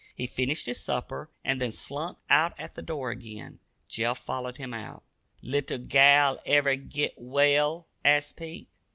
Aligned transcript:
He 0.15 0.25
finished 0.25 0.65
his 0.65 0.83
supper, 0.83 1.29
and 1.45 1.61
then 1.61 1.71
slunk 1.71 2.17
out 2.27 2.59
at 2.59 2.73
the 2.73 2.81
door 2.81 3.11
again. 3.11 3.59
Jeff 3.87 4.17
followed 4.17 4.57
him 4.57 4.73
out. 4.73 5.03
"Little 5.43 5.77
gal 5.77 6.41
ever 6.43 6.75
git 6.75 7.13
well?" 7.19 7.87
asked 8.03 8.35
Pete. 8.37 8.67